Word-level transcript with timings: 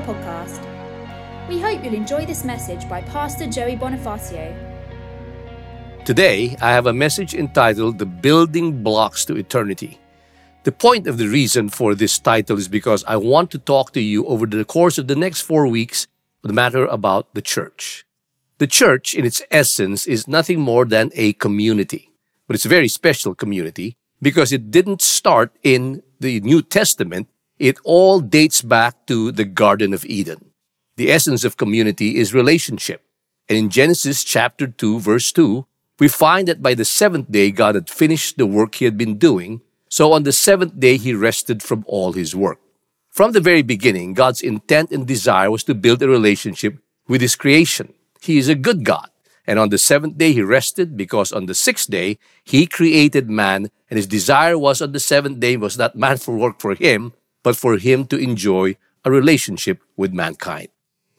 Podcast. 0.00 0.60
We 1.48 1.60
hope 1.60 1.84
you'll 1.84 1.94
enjoy 1.94 2.26
this 2.26 2.44
message 2.44 2.88
by 2.88 3.02
Pastor 3.02 3.46
Joey 3.46 3.76
Bonifacio. 3.76 4.54
Today, 6.04 6.56
I 6.60 6.70
have 6.72 6.86
a 6.86 6.92
message 6.92 7.34
entitled 7.34 7.98
The 7.98 8.06
Building 8.06 8.82
Blocks 8.82 9.24
to 9.26 9.36
Eternity. 9.36 9.98
The 10.64 10.72
point 10.72 11.06
of 11.06 11.18
the 11.18 11.28
reason 11.28 11.68
for 11.68 11.94
this 11.94 12.18
title 12.18 12.58
is 12.58 12.68
because 12.68 13.04
I 13.04 13.16
want 13.16 13.50
to 13.50 13.58
talk 13.58 13.92
to 13.92 14.00
you 14.00 14.26
over 14.26 14.46
the 14.46 14.64
course 14.64 14.98
of 14.98 15.08
the 15.08 15.16
next 15.16 15.42
four 15.42 15.66
weeks 15.66 16.06
the 16.42 16.52
matter 16.52 16.86
about 16.86 17.34
the 17.34 17.42
church. 17.42 18.06
The 18.58 18.66
church, 18.66 19.14
in 19.14 19.24
its 19.24 19.42
essence, 19.50 20.06
is 20.06 20.28
nothing 20.28 20.60
more 20.60 20.84
than 20.84 21.10
a 21.14 21.32
community, 21.32 22.12
but 22.46 22.54
it's 22.54 22.64
a 22.64 22.68
very 22.68 22.88
special 22.88 23.34
community 23.34 23.96
because 24.22 24.52
it 24.52 24.70
didn't 24.70 25.02
start 25.02 25.52
in 25.62 26.02
the 26.20 26.40
New 26.40 26.62
Testament. 26.62 27.28
It 27.58 27.78
all 27.84 28.20
dates 28.20 28.62
back 28.62 29.06
to 29.06 29.30
the 29.30 29.44
Garden 29.44 29.94
of 29.94 30.04
Eden. 30.04 30.50
The 30.96 31.10
essence 31.10 31.44
of 31.44 31.56
community 31.56 32.16
is 32.16 32.34
relationship. 32.34 33.02
And 33.48 33.56
in 33.56 33.70
Genesis 33.70 34.24
chapter 34.24 34.66
2, 34.66 34.98
verse 34.98 35.30
2, 35.30 35.64
we 36.00 36.08
find 36.08 36.48
that 36.48 36.62
by 36.62 36.74
the 36.74 36.84
seventh 36.84 37.30
day, 37.30 37.52
God 37.52 37.76
had 37.76 37.88
finished 37.88 38.38
the 38.38 38.46
work 38.46 38.76
he 38.76 38.84
had 38.84 38.98
been 38.98 39.18
doing. 39.18 39.60
So 39.88 40.12
on 40.12 40.24
the 40.24 40.32
seventh 40.32 40.80
day, 40.80 40.96
he 40.96 41.14
rested 41.14 41.62
from 41.62 41.84
all 41.86 42.12
his 42.12 42.34
work. 42.34 42.58
From 43.10 43.30
the 43.30 43.40
very 43.40 43.62
beginning, 43.62 44.14
God's 44.14 44.42
intent 44.42 44.90
and 44.90 45.06
desire 45.06 45.50
was 45.50 45.62
to 45.64 45.74
build 45.74 46.02
a 46.02 46.08
relationship 46.08 46.78
with 47.06 47.20
his 47.20 47.36
creation. 47.36 47.94
He 48.20 48.38
is 48.38 48.48
a 48.48 48.56
good 48.56 48.84
God. 48.84 49.10
And 49.46 49.60
on 49.60 49.68
the 49.68 49.78
seventh 49.78 50.18
day 50.18 50.32
he 50.32 50.42
rested 50.42 50.96
because 50.96 51.30
on 51.30 51.46
the 51.46 51.54
sixth 51.54 51.88
day 51.88 52.18
he 52.42 52.66
created 52.66 53.30
man 53.30 53.70
and 53.88 53.96
his 53.96 54.08
desire 54.08 54.58
was 54.58 54.82
on 54.82 54.90
the 54.90 54.98
seventh 54.98 55.38
day 55.38 55.56
was 55.56 55.78
not 55.78 55.94
man 55.94 56.16
for 56.16 56.34
work 56.34 56.60
for 56.60 56.74
him, 56.74 57.12
but 57.44 57.54
for 57.54 57.76
him 57.76 58.06
to 58.06 58.16
enjoy 58.16 58.76
a 59.04 59.10
relationship 59.12 59.80
with 59.96 60.12
mankind. 60.12 60.68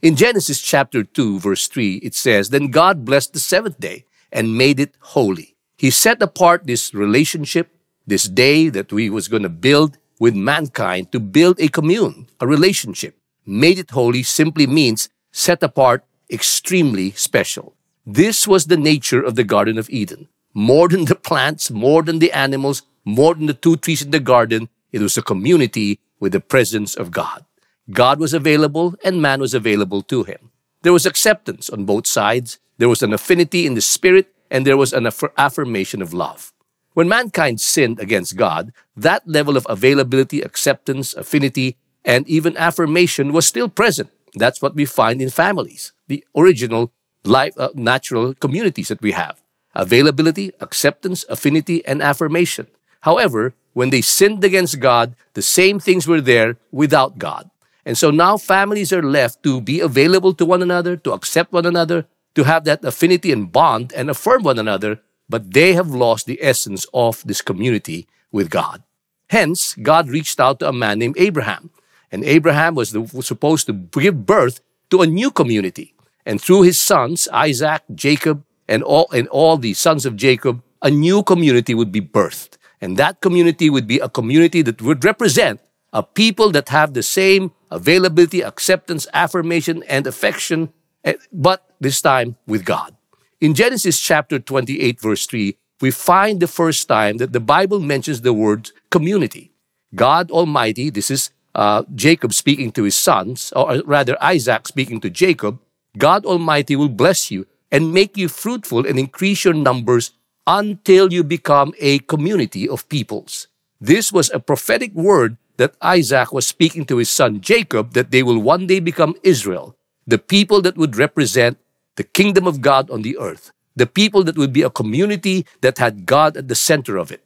In 0.02 0.18
Genesis 0.18 0.59
chapter 0.59 1.04
2 1.06 1.40
verse 1.40 1.70
3 1.70 1.95
it 2.04 2.14
says, 2.14 2.50
Then 2.50 2.68
God 2.68 3.06
blessed 3.06 3.31
the 3.31 3.40
seventh 3.40 3.80
day 3.80 4.06
and 4.31 4.58
made 4.58 4.81
it 4.81 4.96
holy. 5.00 5.56
He 5.78 5.90
set 5.90 6.22
apart 6.22 6.68
this 6.68 6.94
relationship, 6.94 7.70
this 8.06 8.26
day 8.26 8.68
that 8.70 8.92
we 8.92 9.09
was 9.09 9.30
going 9.30 9.44
to 9.44 9.50
build 9.50 9.98
with 10.20 10.36
mankind 10.36 11.12
to 11.12 11.20
build 11.20 11.59
a 11.59 11.70
commune, 11.70 12.28
a 12.40 12.48
relationship. 12.48 13.18
Made 13.46 13.80
it 13.80 13.92
holy 13.92 14.23
simply 14.23 14.68
means 14.68 15.09
set 15.31 15.62
apart, 15.62 16.03
extremely 16.31 17.12
special. 17.12 17.76
This 18.06 18.48
was 18.48 18.66
the 18.66 18.78
nature 18.78 19.22
of 19.22 19.36
the 19.36 19.44
Garden 19.44 19.78
of 19.78 19.90
Eden. 19.90 20.28
More 20.53 20.88
than 20.88 21.06
the 21.06 21.16
plants, 21.16 21.70
more 21.70 22.02
than 22.02 22.20
the 22.20 22.31
animals, 22.31 22.84
more 23.03 23.36
than 23.36 23.46
the 23.46 23.53
two 23.53 23.76
trees 23.76 24.02
in 24.02 24.12
the 24.12 24.20
garden, 24.20 24.70
it 24.92 25.02
was 25.02 25.18
a 25.18 25.22
community 25.22 26.00
with 26.26 26.34
the 26.34 26.42
presence 26.42 26.95
of 26.95 27.12
God. 27.12 27.45
God 27.92 28.20
was 28.20 28.34
available 28.34 28.95
and 29.06 29.22
man 29.22 29.40
was 29.40 29.54
available 29.54 30.02
to 30.09 30.23
him. 30.23 30.50
There 30.81 30.92
was 30.92 31.06
acceptance 31.06 31.70
on 31.70 31.86
both 31.86 32.08
sides. 32.08 32.58
There 32.80 32.90
was 32.90 33.04
an 33.04 33.14
affinity 33.14 33.68
in 33.68 33.76
the 33.76 33.81
spirit 33.95 34.34
and 34.50 34.66
there 34.66 34.76
was 34.76 34.92
an 34.92 35.06
aff- 35.06 35.36
affirmation 35.38 36.02
of 36.02 36.16
love. 36.16 36.52
When 36.96 37.08
mankind 37.08 37.62
sinned 37.62 38.00
against 38.00 38.38
God, 38.38 38.73
that 38.98 39.22
level 39.28 39.56
of 39.56 39.68
availability, 39.70 40.42
acceptance, 40.42 41.14
affinity, 41.14 41.78
and 42.03 42.28
even 42.28 42.58
affirmation 42.58 43.31
was 43.31 43.46
still 43.46 43.70
present. 43.70 44.09
That's 44.34 44.64
what 44.64 44.73
we 44.73 44.86
find 44.86 45.22
in 45.22 45.30
families, 45.30 45.94
the 46.08 46.26
original 46.36 46.92
life, 47.23 47.53
uh, 47.56 47.70
natural 47.76 48.34
communities 48.34 48.88
that 48.88 49.02
we 49.03 49.12
have. 49.12 49.44
Availability, 49.76 50.53
acceptance, 50.59 51.23
affinity, 51.30 51.86
and 51.86 52.02
affirmation. 52.02 52.66
However, 53.06 53.53
when 53.73 53.92
they 53.92 54.02
sinned 54.02 54.44
against 54.44 54.80
God, 54.80 55.16
the 55.36 55.44
same 55.44 55.80
things 55.80 56.08
were 56.08 56.22
there 56.22 56.58
without 56.72 57.20
God. 57.20 57.52
And 57.86 57.95
so 57.95 58.09
now 58.09 58.36
families 58.36 58.92
are 58.92 59.03
left 59.03 59.44
to 59.44 59.62
be 59.62 59.80
available 59.80 60.34
to 60.34 60.44
one 60.44 60.64
another, 60.64 60.97
to 60.97 61.14
accept 61.14 61.53
one 61.53 61.67
another, 61.67 62.07
to 62.34 62.44
have 62.44 62.63
that 62.66 62.84
affinity 62.84 63.31
and 63.31 63.52
bond 63.52 63.94
and 63.94 64.09
affirm 64.09 64.41
one 64.41 64.57
another, 64.57 65.02
but 65.30 65.53
they 65.53 65.74
have 65.74 65.90
lost 65.90 66.25
the 66.25 66.40
essence 66.41 66.88
of 66.96 67.22
this 67.28 67.44
community 67.44 68.07
with 68.31 68.50
God. 68.50 68.81
Hence, 69.30 69.75
God 69.75 70.09
reached 70.09 70.40
out 70.40 70.57
to 70.59 70.69
a 70.69 70.74
man 70.74 70.97
named 70.97 71.16
Abraham. 71.19 71.69
And 72.12 72.24
Abraham 72.24 72.74
was, 72.74 72.90
the, 72.91 73.01
was 73.01 73.28
supposed 73.28 73.68
to 73.68 73.74
give 73.74 74.25
birth 74.25 74.62
to 74.90 75.03
a 75.03 75.07
new 75.07 75.30
community. 75.30 75.94
And 76.25 76.41
through 76.41 76.63
his 76.63 76.81
sons, 76.81 77.28
Isaac, 77.31 77.84
Jacob, 77.94 78.44
and 78.68 78.81
all, 78.81 79.07
and 79.13 79.28
all 79.28 79.57
the 79.57 79.75
sons 79.75 80.07
of 80.07 80.16
Jacob, 80.16 80.63
a 80.81 80.90
new 80.90 81.22
community 81.22 81.75
would 81.75 81.91
be 81.91 82.01
birthed. 82.01 82.57
And 82.85 82.97
that 82.97 83.19
community 83.19 83.68
would 83.68 83.88
be 83.88 83.97
a 83.97 84.07
community 84.07 84.62
that 84.62 84.79
would 84.79 85.03
represent 85.03 85.59
a 85.91 86.03
people 86.03 86.51
that 86.51 86.69
have 86.69 86.94
the 86.94 87.01
same 87.01 87.51
availability, 87.72 88.41
acceptance, 88.41 89.07
affirmation, 89.12 89.81
and 89.90 90.06
affection, 90.06 90.69
eh, 91.03 91.16
but 91.34 91.66
this 91.81 92.00
time 92.00 92.35
with 92.45 92.63
God. 92.63 92.95
In 93.41 93.56
Genesis 93.56 94.00
chapter 94.00 94.38
28, 94.38 95.01
verse 95.01 95.25
3, 95.25 95.57
we 95.81 95.90
find 95.90 96.40
the 96.40 96.47
first 96.47 96.88
time 96.88 97.18
that 97.18 97.34
the 97.34 97.40
Bible 97.40 97.79
mentions 97.79 98.22
the 98.22 98.34
word 98.34 98.69
community. 98.91 99.51
God 99.95 100.29
Almighty, 100.29 100.91
this 100.91 101.09
is 101.09 101.31
uh, 101.56 101.85
Jacob 101.95 102.34
speaking 102.34 102.72
to 102.74 102.84
his 102.84 102.95
sons, 102.95 103.51
or 103.56 103.81
rather 103.85 104.16
Isaac 104.22 104.68
speaking 104.68 105.01
to 105.01 105.09
Jacob, 105.09 105.57
God 105.97 106.24
Almighty 106.24 106.75
will 106.75 106.90
bless 106.90 107.31
you 107.31 107.47
and 107.72 107.91
make 107.91 108.16
you 108.16 108.29
fruitful 108.29 108.85
and 108.85 109.00
increase 109.00 109.44
your 109.44 109.56
numbers 109.56 110.12
until 110.47 111.11
you 111.11 111.23
become 111.23 111.73
a 111.79 112.00
community 112.00 112.69
of 112.69 112.88
peoples. 112.89 113.47
This 113.81 114.11
was 114.11 114.29
a 114.31 114.39
prophetic 114.39 114.94
word 114.94 115.38
that 115.57 115.75
Isaac 115.81 116.31
was 116.31 116.45
speaking 116.45 116.85
to 116.85 116.97
his 116.97 117.09
son 117.09 117.41
Jacob 117.41 117.94
that 117.94 118.11
they 118.11 118.23
will 118.23 118.39
one 118.39 118.67
day 118.67 118.79
become 118.79 119.16
Israel, 119.23 119.75
the 120.06 120.17
people 120.17 120.61
that 120.61 120.78
would 120.78 120.97
represent 120.97 121.57
the 121.95 122.03
kingdom 122.03 122.45
of 122.45 122.61
God 122.61 122.89
on 122.91 123.01
the 123.01 123.17
earth, 123.17 123.51
the 123.75 123.88
people 123.88 124.23
that 124.23 124.38
would 124.38 124.53
be 124.53 124.61
a 124.61 124.69
community 124.69 125.45
that 125.61 125.78
had 125.78 126.06
God 126.06 126.38
at 126.38 126.47
the 126.47 126.56
center 126.56 126.97
of 126.97 127.12
it. 127.12 127.23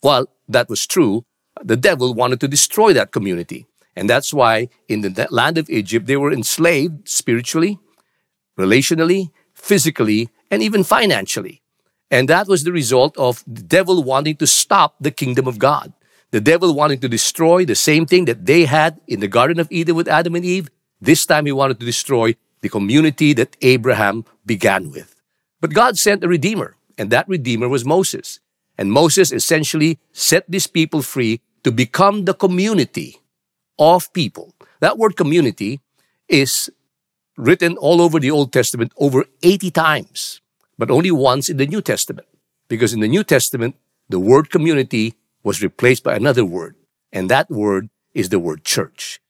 While 0.00 0.28
that 0.48 0.68
was 0.68 0.86
true, 0.86 1.24
the 1.62 1.76
devil 1.76 2.14
wanted 2.14 2.40
to 2.40 2.48
destroy 2.48 2.92
that 2.94 3.12
community. 3.12 3.66
And 3.94 4.08
that's 4.08 4.32
why 4.32 4.68
in 4.88 5.02
the 5.02 5.28
land 5.30 5.58
of 5.58 5.68
Egypt, 5.68 6.06
they 6.06 6.16
were 6.16 6.32
enslaved 6.32 7.08
spiritually, 7.08 7.78
relationally, 8.58 9.30
physically, 9.54 10.30
and 10.50 10.62
even 10.62 10.82
financially. 10.82 11.61
And 12.12 12.28
that 12.28 12.46
was 12.46 12.62
the 12.62 12.72
result 12.72 13.16
of 13.16 13.42
the 13.46 13.62
devil 13.62 14.04
wanting 14.04 14.36
to 14.36 14.46
stop 14.46 14.96
the 15.00 15.10
kingdom 15.10 15.48
of 15.48 15.58
God. 15.58 15.94
The 16.30 16.42
devil 16.42 16.74
wanting 16.74 17.00
to 17.00 17.08
destroy 17.08 17.64
the 17.64 17.74
same 17.74 18.04
thing 18.04 18.26
that 18.26 18.44
they 18.44 18.66
had 18.66 19.00
in 19.08 19.20
the 19.20 19.28
Garden 19.28 19.58
of 19.58 19.72
Eden 19.72 19.96
with 19.96 20.08
Adam 20.08 20.34
and 20.34 20.44
Eve. 20.44 20.68
This 21.00 21.24
time 21.24 21.46
he 21.46 21.52
wanted 21.52 21.80
to 21.80 21.86
destroy 21.86 22.36
the 22.60 22.68
community 22.68 23.32
that 23.32 23.56
Abraham 23.62 24.26
began 24.44 24.90
with. 24.90 25.16
But 25.62 25.72
God 25.72 25.96
sent 25.96 26.22
a 26.22 26.28
redeemer, 26.28 26.76
and 26.98 27.08
that 27.10 27.28
redeemer 27.28 27.68
was 27.68 27.84
Moses. 27.84 28.40
And 28.76 28.92
Moses 28.92 29.32
essentially 29.32 29.98
set 30.12 30.44
these 30.46 30.66
people 30.66 31.00
free 31.00 31.40
to 31.64 31.72
become 31.72 32.26
the 32.26 32.34
community 32.34 33.22
of 33.78 34.12
people. 34.12 34.52
That 34.80 34.98
word 34.98 35.16
community 35.16 35.80
is 36.28 36.70
written 37.38 37.78
all 37.78 38.02
over 38.02 38.20
the 38.20 38.30
Old 38.30 38.52
Testament 38.52 38.92
over 38.98 39.24
80 39.42 39.70
times, 39.70 40.41
but 40.82 40.90
only 40.90 41.12
once 41.12 41.48
in 41.48 41.58
the 41.58 41.66
New 41.68 41.80
Testament. 41.80 42.26
Because 42.66 42.92
in 42.92 42.98
the 42.98 43.06
New 43.06 43.22
Testament, 43.22 43.76
the 44.08 44.18
word 44.18 44.50
community 44.50 45.14
was 45.44 45.62
replaced 45.62 46.02
by 46.02 46.16
another 46.16 46.44
word, 46.44 46.74
and 47.12 47.30
that 47.30 47.48
word 47.48 47.88
is 48.14 48.30
the 48.30 48.40
word 48.40 48.64
church. 48.64 49.20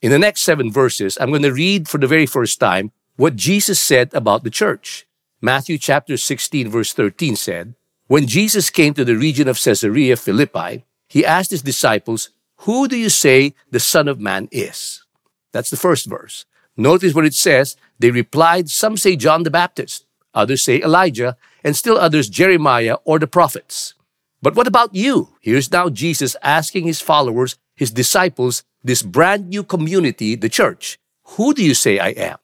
In 0.00 0.12
the 0.12 0.18
next 0.20 0.42
seven 0.42 0.70
verses, 0.70 1.18
I'm 1.18 1.30
going 1.30 1.42
to 1.42 1.52
read 1.52 1.88
for 1.88 1.98
the 1.98 2.06
very 2.06 2.24
first 2.24 2.60
time 2.60 2.92
what 3.16 3.34
Jesus 3.34 3.80
said 3.80 4.14
about 4.14 4.44
the 4.44 4.48
church. 4.62 5.04
Matthew 5.40 5.76
chapter 5.76 6.16
16 6.16 6.68
verse 6.68 6.92
13 6.92 7.34
said, 7.34 7.74
When 8.06 8.28
Jesus 8.28 8.70
came 8.70 8.94
to 8.94 9.04
the 9.04 9.16
region 9.16 9.48
of 9.48 9.58
Caesarea 9.58 10.16
Philippi, 10.16 10.84
he 11.08 11.26
asked 11.26 11.50
his 11.50 11.62
disciples, 11.62 12.30
Who 12.58 12.86
do 12.86 12.96
you 12.96 13.08
say 13.08 13.56
the 13.72 13.80
Son 13.80 14.06
of 14.06 14.20
Man 14.20 14.48
is? 14.52 15.02
That's 15.50 15.70
the 15.70 15.76
first 15.76 16.06
verse. 16.06 16.44
Notice 16.76 17.12
what 17.12 17.26
it 17.26 17.34
says. 17.34 17.74
They 17.98 18.12
replied, 18.12 18.70
Some 18.70 18.96
say 18.96 19.16
John 19.16 19.42
the 19.42 19.50
Baptist, 19.50 20.06
others 20.34 20.64
say 20.64 20.80
Elijah, 20.80 21.36
and 21.64 21.76
still 21.76 21.98
others 21.98 22.28
Jeremiah 22.28 22.96
or 23.04 23.18
the 23.18 23.26
prophets. 23.26 23.94
But 24.40 24.56
what 24.56 24.66
about 24.66 24.94
you? 24.94 25.30
Here's 25.40 25.70
now 25.70 25.88
Jesus 25.88 26.36
asking 26.42 26.86
his 26.86 27.00
followers, 27.00 27.56
his 27.76 27.90
disciples, 27.90 28.64
this 28.82 29.02
brand 29.02 29.48
new 29.48 29.62
community, 29.62 30.34
the 30.34 30.48
church. 30.48 30.98
Who 31.36 31.54
do 31.54 31.64
you 31.64 31.74
say 31.74 31.98
I 31.98 32.08
am? 32.08 32.38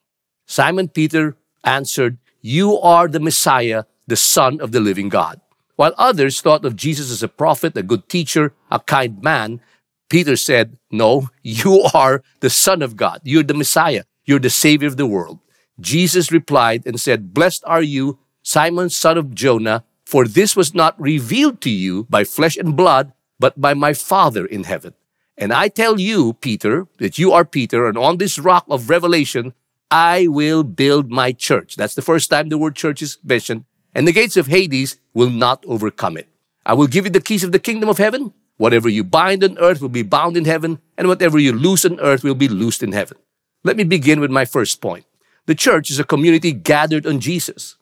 Simon 0.46 0.88
Peter 0.88 1.36
answered, 1.64 2.18
You 2.40 2.78
are 2.78 3.08
the 3.08 3.20
Messiah, 3.20 3.84
the 4.06 4.16
Son 4.16 4.60
of 4.60 4.72
the 4.72 4.80
living 4.80 5.08
God. 5.08 5.40
While 5.76 5.94
others 5.98 6.40
thought 6.40 6.64
of 6.64 6.76
Jesus 6.76 7.10
as 7.10 7.22
a 7.22 7.28
prophet, 7.28 7.76
a 7.76 7.82
good 7.82 8.08
teacher, 8.08 8.52
a 8.70 8.80
kind 8.80 9.22
man, 9.22 9.60
Peter 10.08 10.36
said, 10.36 10.78
No, 10.90 11.30
you 11.42 11.82
are 11.94 12.22
the 12.40 12.50
Son 12.50 12.82
of 12.82 12.96
God. 12.96 13.20
You're 13.24 13.42
the 13.42 13.54
Messiah. 13.54 14.04
You're 14.24 14.38
the 14.38 14.50
Savior 14.50 14.88
of 14.88 14.96
the 14.96 15.06
world. 15.06 15.38
Jesus 15.80 16.32
replied 16.32 16.82
and 16.86 17.00
said, 17.00 17.34
Blessed 17.34 17.62
are 17.66 17.82
you, 17.82 18.18
Simon, 18.42 18.90
son 18.90 19.18
of 19.18 19.34
Jonah, 19.34 19.84
for 20.04 20.26
this 20.26 20.56
was 20.56 20.74
not 20.74 21.00
revealed 21.00 21.60
to 21.60 21.70
you 21.70 22.04
by 22.08 22.24
flesh 22.24 22.56
and 22.56 22.76
blood, 22.76 23.12
but 23.38 23.60
by 23.60 23.74
my 23.74 23.92
Father 23.92 24.46
in 24.46 24.64
heaven. 24.64 24.94
And 25.36 25.52
I 25.52 25.68
tell 25.68 26.00
you, 26.00 26.32
Peter, 26.32 26.88
that 26.98 27.18
you 27.18 27.32
are 27.32 27.44
Peter, 27.44 27.86
and 27.86 27.96
on 27.96 28.16
this 28.16 28.38
rock 28.38 28.64
of 28.68 28.90
revelation, 28.90 29.54
I 29.90 30.26
will 30.26 30.64
build 30.64 31.10
my 31.10 31.32
church. 31.32 31.76
That's 31.76 31.94
the 31.94 32.02
first 32.02 32.28
time 32.28 32.48
the 32.48 32.58
word 32.58 32.74
church 32.74 33.00
is 33.02 33.18
mentioned. 33.22 33.64
And 33.94 34.06
the 34.06 34.12
gates 34.12 34.36
of 34.36 34.48
Hades 34.48 34.98
will 35.14 35.30
not 35.30 35.64
overcome 35.66 36.16
it. 36.16 36.28
I 36.66 36.74
will 36.74 36.86
give 36.86 37.04
you 37.04 37.10
the 37.10 37.20
keys 37.20 37.44
of 37.44 37.52
the 37.52 37.58
kingdom 37.58 37.88
of 37.88 37.98
heaven. 37.98 38.34
Whatever 38.56 38.88
you 38.88 39.04
bind 39.04 39.44
on 39.44 39.56
earth 39.58 39.80
will 39.80 39.88
be 39.88 40.02
bound 40.02 40.36
in 40.36 40.44
heaven, 40.44 40.80
and 40.98 41.06
whatever 41.06 41.38
you 41.38 41.52
loose 41.52 41.84
on 41.84 42.00
earth 42.00 42.24
will 42.24 42.34
be 42.34 42.48
loosed 42.48 42.82
in 42.82 42.92
heaven. 42.92 43.16
Let 43.62 43.76
me 43.76 43.84
begin 43.84 44.20
with 44.20 44.30
my 44.30 44.44
first 44.44 44.80
point. 44.80 45.04
The 45.48 45.54
church 45.54 45.88
is 45.88 45.98
a 45.98 46.04
community 46.04 46.52
gathered 46.52 47.06
on 47.06 47.20
Jesus. 47.20 47.78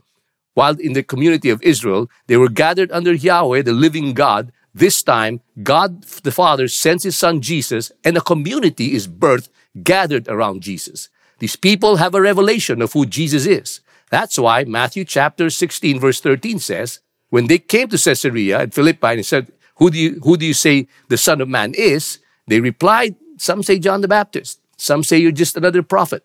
While 0.54 0.78
in 0.78 0.92
the 0.92 1.02
community 1.02 1.50
of 1.50 1.60
Israel, 1.62 2.08
they 2.28 2.36
were 2.36 2.48
gathered 2.48 2.92
under 2.92 3.12
Yahweh, 3.12 3.62
the 3.62 3.72
living 3.72 4.14
God. 4.14 4.52
This 4.72 5.02
time, 5.02 5.40
God 5.64 6.04
the 6.22 6.30
Father 6.30 6.68
sends 6.68 7.02
his 7.02 7.18
son 7.18 7.40
Jesus, 7.40 7.90
and 8.04 8.16
a 8.16 8.20
community 8.20 8.94
is 8.94 9.08
birthed 9.08 9.48
gathered 9.82 10.28
around 10.28 10.62
Jesus. 10.62 11.08
These 11.40 11.56
people 11.56 11.96
have 11.96 12.14
a 12.14 12.20
revelation 12.20 12.80
of 12.80 12.92
who 12.92 13.04
Jesus 13.04 13.46
is. 13.46 13.80
That's 14.10 14.38
why 14.38 14.62
Matthew 14.62 15.04
chapter 15.04 15.50
16 15.50 15.98
verse 15.98 16.20
13 16.20 16.60
says, 16.60 17.00
when 17.30 17.48
they 17.48 17.58
came 17.58 17.88
to 17.88 17.98
Caesarea 17.98 18.60
and 18.60 18.72
Philippi 18.72 19.18
and 19.18 19.26
said, 19.26 19.50
who 19.78 19.90
do 19.90 19.98
you, 19.98 20.20
who 20.22 20.36
do 20.36 20.46
you 20.46 20.54
say 20.54 20.86
the 21.08 21.18
son 21.18 21.40
of 21.40 21.48
man 21.48 21.74
is? 21.74 22.20
They 22.46 22.60
replied, 22.60 23.16
some 23.38 23.64
say 23.64 23.80
John 23.80 24.02
the 24.02 24.08
Baptist. 24.08 24.60
Some 24.76 25.02
say 25.02 25.18
you're 25.18 25.32
just 25.32 25.56
another 25.56 25.82
prophet. 25.82 26.22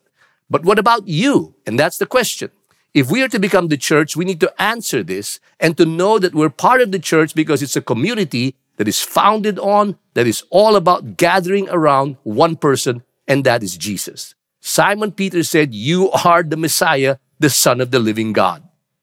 But 0.52 0.66
what 0.66 0.78
about 0.78 1.08
you? 1.08 1.56
And 1.66 1.80
that's 1.80 1.98
the 1.98 2.06
question. 2.06 2.52
If 2.94 3.10
we 3.10 3.24
are 3.24 3.30
to 3.30 3.40
become 3.40 3.70
the 3.70 3.78
church, 3.78 4.18
we 4.18 4.26
need 4.26 4.42
to 4.42 4.62
answer 4.62 5.02
this 5.02 5.40
and 5.62 5.78
to 5.78 5.86
know 5.86 6.20
that 6.20 6.36
we're 6.36 6.50
part 6.50 6.82
of 6.82 6.92
the 6.92 7.00
church 7.00 7.34
because 7.34 7.64
it's 7.64 7.78
a 7.78 7.82
community 7.82 8.56
that 8.76 8.90
is 8.90 9.00
founded 9.00 9.58
on, 9.60 9.98
that 10.14 10.28
is 10.28 10.44
all 10.50 10.76
about 10.76 11.16
gathering 11.16 11.70
around 11.70 12.18
one 12.24 12.58
person, 12.58 13.02
and 13.30 13.46
that 13.46 13.64
is 13.64 13.78
Jesus. 13.78 14.36
Simon 14.60 15.14
Peter 15.14 15.42
said, 15.44 15.74
You 15.74 16.12
are 16.12 16.44
the 16.44 16.58
Messiah, 16.58 17.16
the 17.40 17.50
Son 17.50 17.80
of 17.80 17.92
the 17.92 18.00
living 18.00 18.34
God. 18.34 18.62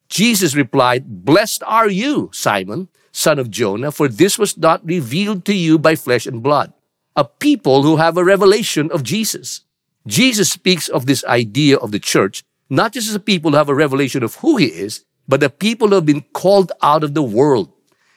Jesus 0.09 0.55
replied, 0.55 1.25
Blessed 1.25 1.62
are 1.67 1.89
you, 1.89 2.29
Simon, 2.35 2.89
son 3.11 3.39
of 3.39 3.50
Jonah, 3.50 3.91
for 3.91 4.06
this 4.06 4.39
was 4.39 4.59
not 4.59 4.85
revealed 4.85 5.47
to 5.47 5.55
you 5.55 5.79
by 5.79 5.97
flesh 5.97 6.27
and 6.27 6.43
blood, 6.43 6.75
a 7.17 7.25
people 7.25 7.85
who 7.85 7.97
have 7.97 8.19
a 8.19 8.25
revelation 8.25 8.91
of 8.93 9.03
Jesus. 9.03 9.62
Jesus 10.09 10.51
speaks 10.51 10.89
of 10.89 11.07
this 11.07 11.25
idea 11.25 11.77
of 11.77 11.93
the 11.93 11.99
church 12.01 12.43
not 12.71 12.93
just 12.93 13.09
as 13.09 13.15
a 13.15 13.21
people 13.21 13.51
who 13.53 13.57
have 13.57 13.69
a 13.69 13.75
revelation 13.75 14.23
of 14.23 14.37
who 14.37 14.57
he 14.57 14.67
is, 14.67 15.05
but 15.27 15.41
the 15.41 15.51
people 15.51 15.89
who 15.89 15.95
have 15.95 16.07
been 16.07 16.25
called 16.33 16.73
out 16.83 17.05
of 17.05 17.15
the 17.15 17.23
world. 17.23 17.73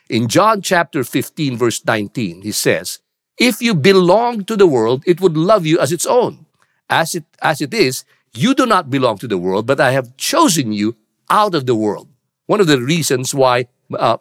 In 0.10 0.28
John 0.28 0.62
chapter 0.62 1.04
15 1.04 1.58
verse 1.58 1.86
19, 1.86 2.42
he 2.42 2.52
says, 2.52 3.00
if 3.38 3.62
you 3.62 3.74
belong 3.74 4.44
to 4.46 4.58
the 4.58 4.68
world, 4.68 5.04
it 5.08 5.22
would 5.22 5.38
love 5.38 5.66
you 5.66 5.80
as 5.80 5.92
its 5.92 6.06
own. 6.06 6.46
As 6.90 7.16
it, 7.16 7.24
as 7.42 7.62
it 7.62 7.74
is, 7.74 8.04
you 8.34 8.54
do 8.54 8.66
not 8.66 8.90
belong 8.90 9.18
to 9.20 9.28
the 9.28 9.38
world, 9.38 9.66
but 9.66 9.80
I 9.80 9.92
have 9.92 10.18
chosen 10.18 10.74
you 10.74 10.98
out 11.30 11.56
of 11.56 11.66
the 11.66 11.76
world. 11.76 12.10
One 12.46 12.60
of 12.60 12.68
the 12.68 12.82
reasons 12.82 13.34
why 13.34 13.68
uh, 13.98 14.18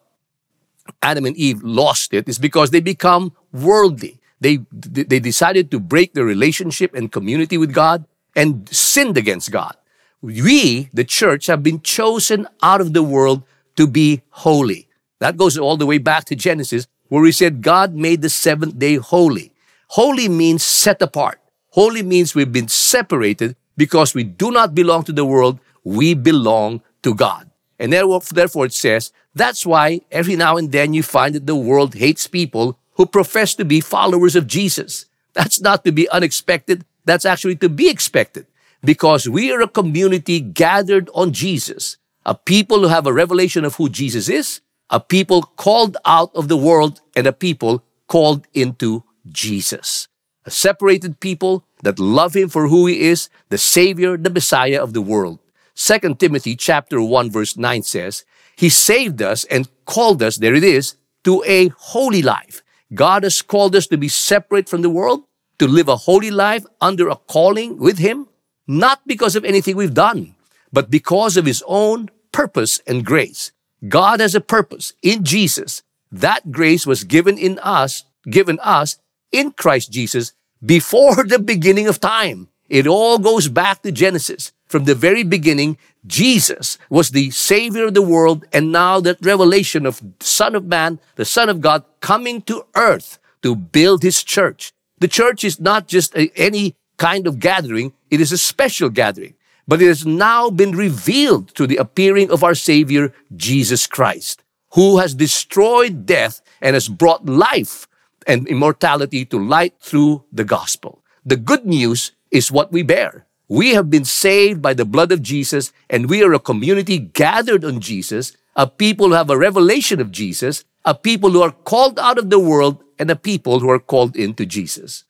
Adam 1.03 1.27
and 1.27 1.37
Eve 1.37 1.63
lost 1.63 2.15
it 2.15 2.29
is 2.29 2.39
because 2.39 2.71
they 2.71 2.81
become 2.81 3.33
worldly. 3.53 4.20
They, 4.41 4.59
they 4.73 5.21
decided 5.21 5.71
to 5.71 5.81
break 5.81 6.15
their 6.15 6.25
relationship 6.25 6.95
and 6.95 7.13
community 7.13 7.59
with 7.59 7.75
God 7.75 8.07
and 8.35 8.69
sinned 8.69 9.19
against 9.19 9.51
God 9.51 9.77
we, 10.23 10.91
the 10.93 11.05
church, 11.05 11.47
have 11.47 11.63
been 11.63 11.81
chosen 11.81 12.47
out 12.63 12.81
of 12.81 12.93
the 12.93 13.03
world 13.03 13.43
to 13.77 13.87
be 13.87 14.23
holy. 14.31 14.89
That 15.19 15.37
goes 15.37 15.57
all 15.59 15.77
the 15.77 15.87
way 15.87 15.99
back 15.99 16.25
to 16.27 16.37
Genesis, 16.37 16.87
where 17.09 17.23
we 17.23 17.33
said 17.33 17.63
God 17.63 17.95
made 17.95 18.23
the 18.23 18.31
seventh 18.31 18.79
day 18.79 18.97
holy. 18.97 19.53
Holy 19.89 20.29
means 20.29 20.63
set 20.63 21.03
apart. 21.03 21.41
Holy 21.71 22.03
means 22.03 22.35
we've 22.35 22.53
been 22.53 22.69
separated 22.69 23.57
because 23.77 24.15
we 24.15 24.25
do 24.25 24.51
not 24.51 24.75
belong 24.75 25.05
to 25.05 25.13
the 25.13 25.25
world. 25.25 25.59
We 25.85 26.15
belong 26.15 26.83
to 27.03 27.15
God. 27.15 27.51
And 27.79 27.93
therefore 27.93 28.67
it 28.67 28.75
says, 28.75 29.13
that's 29.35 29.65
why 29.65 30.03
every 30.11 30.37
now 30.37 30.57
and 30.57 30.71
then 30.71 30.93
you 30.93 31.03
find 31.03 31.35
that 31.35 31.47
the 31.47 31.57
world 31.57 31.95
hates 31.95 32.27
people 32.27 32.79
who 33.01 33.07
profess 33.07 33.55
to 33.55 33.65
be 33.65 33.81
followers 33.81 34.37
of 34.37 34.47
Jesus. 34.47 35.07
That's 35.33 35.59
not 35.59 35.87
to 35.87 35.91
be 35.91 36.07
unexpected. 36.11 36.85
That's 37.07 37.25
actually 37.25 37.57
to 37.65 37.71
be 37.71 37.89
expected 37.89 38.45
because 38.85 39.27
we 39.27 39.51
are 39.51 39.63
a 39.63 39.69
community 39.69 40.39
gathered 40.39 41.09
on 41.15 41.33
Jesus, 41.33 41.97
a 42.27 42.35
people 42.35 42.81
who 42.81 42.89
have 42.89 43.07
a 43.07 43.13
revelation 43.15 43.65
of 43.65 43.77
who 43.77 43.89
Jesus 43.89 44.29
is, 44.29 44.61
a 44.91 45.01
people 45.01 45.41
called 45.41 45.97
out 46.05 46.31
of 46.35 46.49
the 46.49 46.59
world, 46.59 47.01
and 47.17 47.27
a 47.27 47.33
people 47.33 47.83
called 48.07 48.47
into 48.53 49.03
Jesus. 49.33 50.07
A 50.45 50.51
separated 50.51 51.21
people 51.21 51.65
that 51.83 51.99
love 51.99 52.37
him 52.37 52.51
for 52.51 52.69
who 52.69 52.87
he 52.87 53.09
is, 53.09 53.31
the 53.49 53.57
Savior, 53.57 54.19
the 54.19 54.29
Messiah 54.29 54.83
of 54.83 54.93
the 54.93 55.01
world. 55.01 55.39
2 55.75 56.17
Timothy 56.17 56.55
chapter 56.55 57.01
1 57.01 57.31
verse 57.31 57.57
9 57.57 57.83
says, 57.83 58.27
He 58.57 58.69
saved 58.69 59.23
us 59.23 59.45
and 59.45 59.71
called 59.87 60.23
us, 60.23 60.37
there 60.37 60.55
it 60.55 60.65
is, 60.65 60.97
to 61.25 61.43
a 61.47 61.69
holy 61.69 62.21
life. 62.21 62.63
God 62.95 63.23
has 63.23 63.43
called 63.43 63.77
us 63.77 63.87
to 63.89 63.97
be 63.97 64.09
separate 64.09 64.69
from 64.69 64.83
the 64.83 64.91
world, 64.91 65.25
to 65.59 65.69
live 65.69 65.89
a 65.89 65.97
holy 65.97 66.31
life 66.31 66.65
under 66.81 67.09
a 67.09 67.17
calling 67.17 67.79
with 67.79 67.99
Him, 67.99 68.29
not 68.67 69.01
because 69.07 69.37
of 69.37 69.45
anything 69.45 69.77
we've 69.77 69.95
done, 69.95 70.35
but 70.73 70.91
because 70.91 71.37
of 71.37 71.47
His 71.47 71.63
own 71.67 72.11
purpose 72.33 72.81
and 72.87 73.05
grace. 73.05 73.53
God 73.89 74.21
has 74.21 74.35
a 74.35 74.41
purpose 74.41 74.93
in 75.03 75.25
Jesus. 75.25 75.83
That 76.13 76.51
grace 76.51 76.87
was 76.87 77.05
given 77.05 77.39
in 77.39 77.59
us, 77.61 78.05
given 78.29 78.59
us 78.61 78.99
in 79.33 79.53
Christ 79.53 79.93
Jesus 79.93 80.33
before 80.65 81.25
the 81.25 81.39
beginning 81.39 81.87
of 81.87 82.01
time. 82.01 82.49
It 82.69 82.87
all 82.87 83.19
goes 83.19 83.49
back 83.49 83.83
to 83.83 83.93
Genesis. 83.93 84.53
From 84.71 84.85
the 84.85 84.95
very 84.95 85.25
beginning, 85.25 85.79
Jesus 86.07 86.79
was 86.89 87.11
the 87.11 87.33
Savior 87.33 87.87
of 87.87 87.95
the 87.95 88.07
world, 88.07 88.45
and 88.53 88.71
now 88.71 89.01
that 89.01 89.19
revelation 89.21 89.85
of 89.85 90.01
Son 90.21 90.55
of 90.55 90.65
Man, 90.65 91.01
the 91.17 91.25
Son 91.25 91.49
of 91.49 91.61
God, 91.61 91.83
coming 91.99 92.41
to 92.43 92.65
earth 92.77 93.19
to 93.43 93.57
build 93.57 94.05
His 94.05 94.23
church. 94.23 94.73
The 95.01 95.09
church 95.09 95.43
is 95.43 95.59
not 95.59 95.89
just 95.89 96.15
a, 96.15 96.31
any 96.37 96.77
kind 96.99 97.27
of 97.27 97.41
gathering, 97.41 97.95
it 98.13 98.21
is 98.21 98.31
a 98.31 98.39
special 98.39 98.91
gathering. 98.91 99.35
But 99.67 99.83
it 99.83 99.89
has 99.89 100.07
now 100.07 100.51
been 100.51 100.71
revealed 100.71 101.51
through 101.51 101.67
the 101.67 101.83
appearing 101.83 102.31
of 102.31 102.45
our 102.45 102.55
Savior, 102.55 103.13
Jesus 103.35 103.89
Christ, 103.89 104.45
who 104.75 104.99
has 104.99 105.17
destroyed 105.17 106.07
death 106.07 106.43
and 106.63 106.75
has 106.75 106.87
brought 106.89 107.27
life 107.27 107.89
and 108.25 108.47
immortality 108.47 109.25
to 109.25 109.37
light 109.37 109.75
through 109.81 110.23
the 110.31 110.45
gospel. 110.45 111.03
The 111.27 111.37
good 111.37 111.67
news 111.67 112.13
is 112.31 112.53
what 112.53 112.71
we 112.71 112.85
bear. 112.85 113.27
We 113.51 113.75
have 113.75 113.91
been 113.91 114.05
saved 114.05 114.63
by 114.63 114.75
the 114.75 114.85
blood 114.85 115.11
of 115.11 115.23
Jesus, 115.23 115.73
and 115.91 116.09
we 116.09 116.23
are 116.23 116.33
a 116.33 116.39
community 116.39 117.01
gathered 117.01 117.65
on 117.65 117.81
Jesus, 117.81 118.37
a 118.55 118.69
people 118.69 119.09
who 119.09 119.15
have 119.15 119.29
a 119.29 119.37
revelation 119.37 120.01
of 120.01 120.13
Jesus, 120.13 120.63
a 120.85 120.95
people 120.95 121.33
who 121.33 121.43
are 121.43 121.51
called 121.51 121.99
out 121.99 122.17
of 122.17 122.31
the 122.31 122.39
world, 122.39 122.85
and 122.97 123.11
a 123.11 123.17
people 123.17 123.59
who 123.59 123.69
are 123.69 123.81
called 123.81 124.15
into 124.15 124.47
Jesus. 124.47 125.03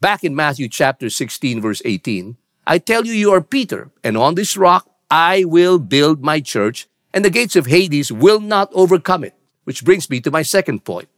Back 0.00 0.22
in 0.22 0.36
Matthew 0.36 0.68
chapter 0.68 1.10
16, 1.10 1.60
verse 1.60 1.82
18, 1.84 2.36
I 2.64 2.78
tell 2.78 3.04
you, 3.04 3.12
you 3.12 3.32
are 3.32 3.40
Peter, 3.40 3.90
and 4.04 4.16
on 4.16 4.36
this 4.36 4.56
rock 4.56 4.88
I 5.10 5.42
will 5.42 5.80
build 5.80 6.22
my 6.22 6.38
church, 6.38 6.86
and 7.12 7.24
the 7.24 7.28
gates 7.28 7.56
of 7.56 7.66
Hades 7.66 8.12
will 8.12 8.38
not 8.38 8.70
overcome 8.72 9.24
it. 9.24 9.34
Which 9.64 9.84
brings 9.84 10.08
me 10.08 10.20
to 10.20 10.30
my 10.30 10.42
second 10.42 10.84
point. 10.84 11.08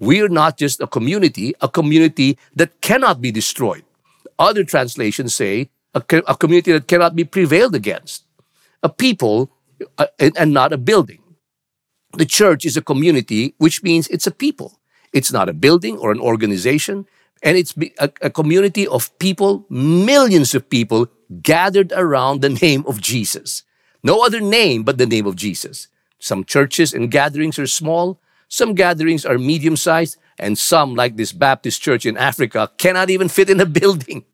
We 0.00 0.20
are 0.22 0.28
not 0.28 0.58
just 0.58 0.80
a 0.80 0.88
community, 0.88 1.54
a 1.60 1.68
community 1.68 2.36
that 2.56 2.80
cannot 2.80 3.20
be 3.20 3.30
destroyed. 3.30 3.84
Other 4.40 4.64
translations 4.64 5.32
say 5.32 5.70
a, 5.96 6.02
a 6.26 6.36
community 6.36 6.72
that 6.72 6.88
cannot 6.88 7.16
be 7.16 7.24
prevailed 7.24 7.74
against. 7.74 8.24
A 8.82 8.88
people 8.88 9.50
uh, 9.98 10.06
and, 10.18 10.36
and 10.36 10.52
not 10.52 10.72
a 10.72 10.78
building. 10.78 11.22
The 12.12 12.26
church 12.26 12.64
is 12.64 12.76
a 12.76 12.82
community, 12.82 13.54
which 13.58 13.82
means 13.82 14.06
it's 14.08 14.26
a 14.26 14.30
people. 14.30 14.78
It's 15.12 15.32
not 15.32 15.48
a 15.48 15.54
building 15.54 15.98
or 15.98 16.12
an 16.12 16.20
organization. 16.20 17.06
And 17.42 17.56
it's 17.56 17.74
a, 17.98 18.10
a 18.22 18.30
community 18.30 18.86
of 18.86 19.16
people, 19.18 19.66
millions 19.68 20.54
of 20.54 20.68
people 20.68 21.08
gathered 21.42 21.92
around 21.92 22.40
the 22.40 22.48
name 22.50 22.84
of 22.86 23.00
Jesus. 23.00 23.62
No 24.02 24.24
other 24.24 24.40
name 24.40 24.82
but 24.82 24.98
the 24.98 25.06
name 25.06 25.26
of 25.26 25.36
Jesus. 25.36 25.88
Some 26.18 26.44
churches 26.44 26.94
and 26.94 27.10
gatherings 27.10 27.58
are 27.58 27.66
small, 27.66 28.20
some 28.48 28.74
gatherings 28.74 29.26
are 29.26 29.38
medium 29.38 29.76
sized, 29.76 30.16
and 30.38 30.56
some, 30.56 30.94
like 30.94 31.16
this 31.16 31.32
Baptist 31.32 31.82
church 31.82 32.06
in 32.06 32.16
Africa, 32.16 32.70
cannot 32.78 33.10
even 33.10 33.28
fit 33.28 33.50
in 33.50 33.60
a 33.60 33.66
building. 33.80 34.24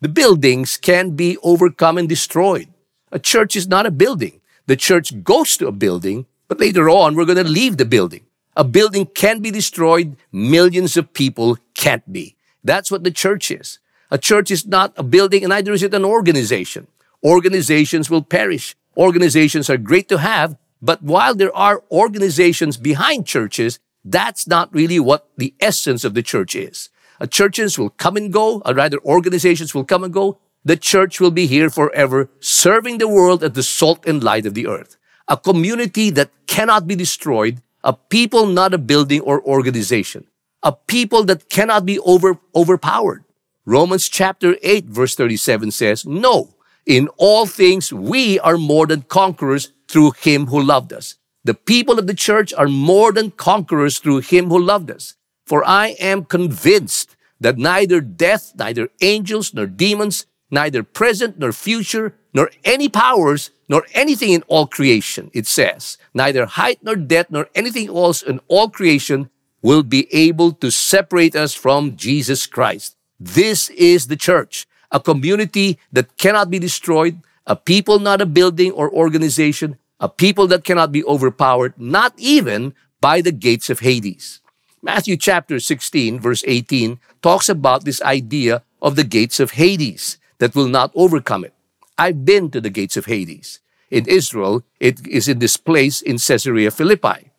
The 0.00 0.08
buildings 0.08 0.78
can 0.78 1.10
be 1.10 1.36
overcome 1.42 1.98
and 1.98 2.08
destroyed. 2.08 2.68
A 3.12 3.18
church 3.18 3.54
is 3.54 3.68
not 3.68 3.84
a 3.84 3.90
building. 3.90 4.40
The 4.66 4.76
church 4.76 5.22
goes 5.22 5.58
to 5.58 5.66
a 5.66 5.72
building, 5.72 6.24
but 6.48 6.58
later 6.58 6.88
on 6.88 7.14
we're 7.14 7.26
going 7.26 7.44
to 7.44 7.44
leave 7.44 7.76
the 7.76 7.84
building. 7.84 8.24
A 8.56 8.64
building 8.64 9.04
can 9.04 9.40
be 9.40 9.50
destroyed, 9.50 10.16
millions 10.32 10.96
of 10.96 11.12
people 11.12 11.58
can't 11.74 12.10
be. 12.10 12.36
That's 12.64 12.90
what 12.90 13.04
the 13.04 13.10
church 13.10 13.50
is. 13.50 13.78
A 14.10 14.16
church 14.16 14.50
is 14.50 14.66
not 14.66 14.94
a 14.96 15.02
building 15.02 15.44
and 15.44 15.50
neither 15.50 15.72
is 15.72 15.82
it 15.82 15.92
an 15.92 16.04
organization. 16.04 16.86
Organizations 17.22 18.08
will 18.08 18.22
perish. 18.22 18.76
Organizations 18.96 19.68
are 19.68 19.76
great 19.76 20.08
to 20.08 20.18
have, 20.18 20.56
but 20.80 21.02
while 21.02 21.34
there 21.34 21.54
are 21.54 21.84
organizations 21.90 22.78
behind 22.78 23.26
churches, 23.26 23.78
that's 24.02 24.46
not 24.46 24.72
really 24.74 24.98
what 24.98 25.28
the 25.36 25.54
essence 25.60 26.04
of 26.04 26.14
the 26.14 26.22
church 26.22 26.56
is. 26.56 26.88
Uh, 27.20 27.26
churches 27.26 27.78
will 27.78 27.90
come 27.90 28.16
and 28.16 28.32
go, 28.32 28.62
or 28.64 28.74
rather 28.74 28.98
organizations 29.04 29.74
will 29.74 29.84
come 29.84 30.04
and 30.04 30.12
go. 30.12 30.38
The 30.64 30.76
church 30.76 31.20
will 31.20 31.30
be 31.30 31.46
here 31.46 31.70
forever, 31.70 32.30
serving 32.40 32.98
the 32.98 33.08
world 33.08 33.44
as 33.44 33.52
the 33.52 33.62
salt 33.62 34.06
and 34.06 34.22
light 34.22 34.46
of 34.46 34.54
the 34.54 34.66
earth. 34.66 34.96
A 35.28 35.36
community 35.36 36.10
that 36.10 36.30
cannot 36.46 36.86
be 36.86 36.94
destroyed, 36.94 37.62
a 37.84 37.92
people, 37.92 38.46
not 38.46 38.74
a 38.74 38.78
building 38.78 39.20
or 39.20 39.42
organization, 39.42 40.26
a 40.62 40.72
people 40.72 41.24
that 41.24 41.48
cannot 41.48 41.86
be 41.86 41.98
over, 42.00 42.38
overpowered. 42.54 43.24
Romans 43.64 44.08
chapter 44.08 44.56
8 44.62 44.86
verse 44.86 45.14
37 45.14 45.70
says, 45.70 46.04
No, 46.06 46.54
in 46.86 47.08
all 47.16 47.46
things 47.46 47.92
we 47.92 48.40
are 48.40 48.58
more 48.58 48.86
than 48.86 49.02
conquerors 49.02 49.72
through 49.88 50.12
him 50.12 50.46
who 50.46 50.60
loved 50.60 50.92
us. 50.92 51.16
The 51.44 51.54
people 51.54 51.98
of 51.98 52.06
the 52.06 52.14
church 52.14 52.52
are 52.52 52.68
more 52.68 53.12
than 53.12 53.30
conquerors 53.30 53.98
through 53.98 54.20
him 54.20 54.48
who 54.48 54.58
loved 54.58 54.90
us. 54.90 55.14
For 55.50 55.66
I 55.66 55.98
am 55.98 56.26
convinced 56.26 57.16
that 57.40 57.58
neither 57.58 58.00
death, 58.00 58.52
neither 58.56 58.88
angels, 59.00 59.52
nor 59.52 59.66
demons, 59.66 60.26
neither 60.48 60.84
present 60.84 61.40
nor 61.40 61.50
future, 61.50 62.14
nor 62.32 62.52
any 62.62 62.88
powers, 62.88 63.50
nor 63.68 63.84
anything 63.92 64.30
in 64.30 64.44
all 64.46 64.68
creation, 64.68 65.28
it 65.34 65.48
says, 65.48 65.98
neither 66.14 66.46
height 66.46 66.78
nor 66.84 66.94
depth, 66.94 67.32
nor 67.32 67.48
anything 67.56 67.88
else 67.88 68.22
in 68.22 68.38
all 68.46 68.70
creation 68.70 69.28
will 69.60 69.82
be 69.82 70.06
able 70.14 70.52
to 70.52 70.70
separate 70.70 71.34
us 71.34 71.52
from 71.52 71.96
Jesus 71.96 72.46
Christ. 72.46 72.94
This 73.18 73.70
is 73.70 74.06
the 74.06 74.16
church, 74.16 74.68
a 74.92 75.00
community 75.00 75.80
that 75.90 76.16
cannot 76.16 76.50
be 76.50 76.60
destroyed, 76.60 77.18
a 77.44 77.56
people, 77.56 77.98
not 77.98 78.20
a 78.20 78.26
building 78.38 78.70
or 78.70 78.88
organization, 78.88 79.78
a 79.98 80.08
people 80.08 80.46
that 80.46 80.62
cannot 80.62 80.92
be 80.92 81.02
overpowered, 81.02 81.74
not 81.76 82.14
even 82.18 82.72
by 83.00 83.20
the 83.20 83.32
gates 83.32 83.68
of 83.68 83.80
Hades. 83.80 84.39
Matthew 84.82 85.18
chapter 85.18 85.60
16 85.60 86.18
verse 86.20 86.42
18 86.46 86.98
talks 87.20 87.48
about 87.50 87.84
this 87.84 88.00
idea 88.00 88.62
of 88.80 88.96
the 88.96 89.04
gates 89.04 89.38
of 89.38 89.52
Hades 89.52 90.16
that 90.38 90.54
will 90.54 90.68
not 90.68 90.90
overcome 90.94 91.44
it. 91.44 91.52
I've 91.98 92.24
been 92.24 92.50
to 92.50 92.62
the 92.62 92.70
gates 92.70 92.96
of 92.96 93.04
Hades. 93.04 93.60
In 93.90 94.06
Israel, 94.06 94.62
it 94.78 95.06
is 95.06 95.28
in 95.28 95.38
this 95.38 95.58
place 95.58 96.00
in 96.00 96.16
Caesarea 96.16 96.70
Philippi. 96.70 97.30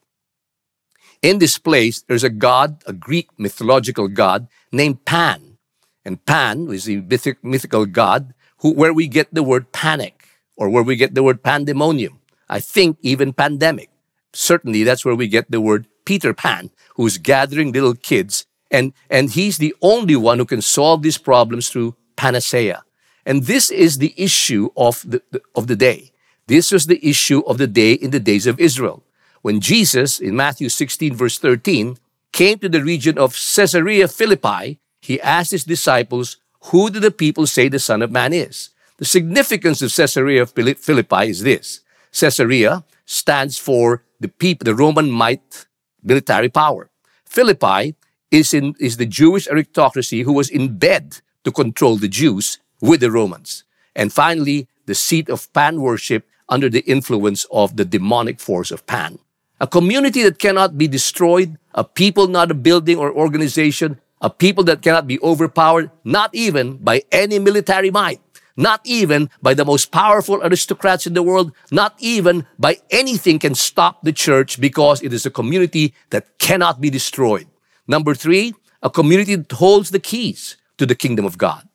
In 1.23 1.39
this 1.39 1.57
place, 1.57 2.03
there's 2.05 2.23
a 2.23 2.29
god, 2.29 2.83
a 2.85 2.93
Greek 2.93 3.29
mythological 3.39 4.07
god 4.07 4.47
named 4.71 5.05
Pan. 5.05 5.57
And 6.05 6.23
Pan 6.25 6.69
is 6.69 6.85
the 6.85 7.01
mythic, 7.01 7.43
mythical 7.43 7.87
god 7.87 8.35
who, 8.59 8.71
where 8.73 8.93
we 8.93 9.07
get 9.07 9.33
the 9.33 9.41
word 9.41 9.71
panic 9.71 10.27
or 10.55 10.69
where 10.69 10.83
we 10.83 10.95
get 10.95 11.15
the 11.15 11.23
word 11.23 11.41
pandemonium. 11.41 12.19
I 12.47 12.59
think 12.59 12.97
even 13.01 13.33
pandemic. 13.33 13.89
Certainly 14.33 14.83
that's 14.83 15.03
where 15.03 15.15
we 15.15 15.27
get 15.27 15.49
the 15.49 15.61
word 15.61 15.87
Peter 16.05 16.33
Pan, 16.33 16.69
who's 16.95 17.17
gathering 17.17 17.71
little 17.71 17.95
kids. 17.95 18.45
And, 18.69 18.93
and 19.09 19.31
he's 19.31 19.57
the 19.57 19.75
only 19.81 20.15
one 20.15 20.37
who 20.37 20.45
can 20.45 20.61
solve 20.61 21.01
these 21.01 21.17
problems 21.17 21.69
through 21.69 21.95
panacea. 22.15 22.83
And 23.25 23.43
this 23.43 23.69
is 23.69 23.97
the 23.97 24.13
issue 24.17 24.69
of 24.75 25.03
the, 25.07 25.21
of 25.55 25.67
the 25.67 25.75
day. 25.75 26.11
This 26.47 26.71
was 26.71 26.87
the 26.87 27.05
issue 27.07 27.39
of 27.41 27.57
the 27.57 27.67
day 27.67 27.93
in 27.93 28.11
the 28.11 28.19
days 28.19 28.47
of 28.47 28.59
Israel. 28.59 29.03
When 29.41 29.59
Jesus, 29.59 30.19
in 30.19 30.35
Matthew 30.35 30.69
16 30.69 31.15
verse 31.15 31.37
13, 31.37 31.97
came 32.31 32.59
to 32.59 32.69
the 32.69 32.83
region 32.83 33.17
of 33.17 33.33
Caesarea 33.33 34.07
Philippi, 34.07 34.79
he 35.01 35.21
asked 35.21 35.51
his 35.51 35.63
disciples, 35.63 36.37
who 36.65 36.89
do 36.89 36.99
the 36.99 37.11
people 37.11 37.47
say 37.47 37.67
the 37.67 37.79
Son 37.79 38.01
of 38.01 38.11
Man 38.11 38.33
is? 38.33 38.69
The 38.97 39.05
significance 39.05 39.81
of 39.81 39.93
Caesarea 39.93 40.45
Philippi 40.45 41.29
is 41.29 41.41
this. 41.41 41.81
Caesarea 42.11 42.83
stands 43.05 43.57
for 43.57 44.03
the 44.19 44.27
people, 44.27 44.65
the 44.65 44.75
Roman 44.75 45.09
might 45.09 45.65
military 46.03 46.49
power. 46.49 46.89
Philippi 47.25 47.95
is 48.29 48.53
in, 48.53 48.75
is 48.79 48.97
the 48.97 49.05
Jewish 49.05 49.47
aristocracy 49.47 50.21
who 50.21 50.33
was 50.33 50.49
in 50.49 50.77
bed 50.77 51.19
to 51.43 51.51
control 51.51 51.97
the 51.97 52.07
Jews 52.07 52.59
with 52.81 53.01
the 53.01 53.11
Romans. 53.11 53.63
And 53.95 54.11
finally, 54.11 54.67
the 54.85 54.95
seat 54.95 55.29
of 55.29 55.51
Pan 55.53 55.81
worship 55.81 56.25
under 56.49 56.69
the 56.69 56.81
influence 56.81 57.45
of 57.51 57.77
the 57.77 57.85
demonic 57.85 58.39
force 58.39 58.71
of 58.71 58.85
Pan. 58.85 59.19
A 59.59 59.67
community 59.67 60.23
that 60.23 60.39
cannot 60.39 60.77
be 60.77 60.87
destroyed, 60.87 61.57
a 61.73 61.83
people, 61.83 62.27
not 62.27 62.51
a 62.51 62.55
building 62.55 62.97
or 62.97 63.11
organization, 63.11 63.99
a 64.21 64.29
people 64.29 64.63
that 64.65 64.81
cannot 64.81 65.07
be 65.07 65.19
overpowered, 65.21 65.91
not 66.03 66.33
even 66.33 66.77
by 66.77 67.03
any 67.11 67.39
military 67.39 67.91
might 67.91 68.21
not 68.61 68.79
even 68.83 69.29
by 69.41 69.53
the 69.53 69.65
most 69.65 69.91
powerful 69.91 70.41
aristocrats 70.43 71.07
in 71.07 71.13
the 71.13 71.23
world, 71.23 71.51
not 71.71 71.95
even 71.99 72.45
by 72.59 72.77
anything 72.91 73.39
can 73.39 73.55
stop 73.55 74.03
the 74.03 74.13
church 74.13 74.61
because 74.61 75.01
it 75.01 75.11
is 75.11 75.25
a 75.25 75.31
community 75.31 75.93
that 76.11 76.37
cannot 76.37 76.79
be 76.79 76.89
destroyed. 76.89 77.47
Number 77.87 78.13
three, 78.13 78.53
a 78.83 78.89
community 78.89 79.35
that 79.35 79.51
holds 79.51 79.89
the 79.89 79.99
keys 79.99 80.57
to 80.77 80.85
the 80.85 80.95
kingdom 80.95 81.25
of 81.25 81.37
God. 81.37 81.67